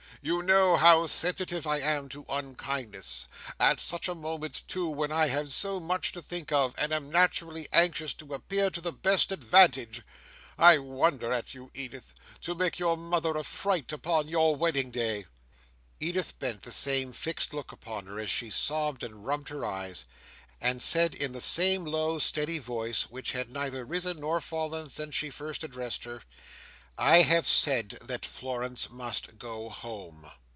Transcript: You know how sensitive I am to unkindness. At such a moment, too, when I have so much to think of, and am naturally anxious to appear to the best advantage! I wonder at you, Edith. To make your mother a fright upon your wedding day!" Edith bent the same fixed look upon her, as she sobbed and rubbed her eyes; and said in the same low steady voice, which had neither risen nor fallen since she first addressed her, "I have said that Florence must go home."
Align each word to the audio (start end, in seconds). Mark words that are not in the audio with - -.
You 0.23 0.43
know 0.43 0.75
how 0.75 1.07
sensitive 1.07 1.65
I 1.65 1.79
am 1.79 2.07
to 2.09 2.25
unkindness. 2.29 3.27
At 3.59 3.79
such 3.79 4.07
a 4.07 4.13
moment, 4.13 4.61
too, 4.67 4.87
when 4.87 5.11
I 5.11 5.29
have 5.29 5.51
so 5.51 5.79
much 5.79 6.11
to 6.11 6.21
think 6.21 6.51
of, 6.51 6.75
and 6.77 6.93
am 6.93 7.09
naturally 7.09 7.67
anxious 7.73 8.13
to 8.15 8.35
appear 8.35 8.69
to 8.69 8.79
the 8.81 8.91
best 8.91 9.31
advantage! 9.31 10.03
I 10.59 10.77
wonder 10.77 11.31
at 11.33 11.55
you, 11.55 11.71
Edith. 11.73 12.13
To 12.41 12.53
make 12.53 12.77
your 12.77 12.97
mother 12.97 13.35
a 13.35 13.43
fright 13.43 13.91
upon 13.91 14.27
your 14.27 14.55
wedding 14.55 14.91
day!" 14.91 15.25
Edith 15.99 16.37
bent 16.37 16.61
the 16.61 16.71
same 16.71 17.13
fixed 17.13 17.51
look 17.51 17.71
upon 17.71 18.05
her, 18.05 18.19
as 18.19 18.29
she 18.29 18.51
sobbed 18.51 19.01
and 19.01 19.25
rubbed 19.25 19.49
her 19.49 19.65
eyes; 19.65 20.05
and 20.59 20.83
said 20.83 21.15
in 21.15 21.31
the 21.31 21.41
same 21.41 21.83
low 21.83 22.19
steady 22.19 22.59
voice, 22.59 23.09
which 23.09 23.31
had 23.31 23.49
neither 23.49 23.85
risen 23.85 24.19
nor 24.19 24.39
fallen 24.39 24.87
since 24.87 25.15
she 25.15 25.31
first 25.31 25.63
addressed 25.63 26.03
her, 26.03 26.21
"I 26.97 27.21
have 27.21 27.47
said 27.47 27.97
that 28.01 28.25
Florence 28.25 28.89
must 28.89 29.39
go 29.39 29.69
home." 29.69 30.29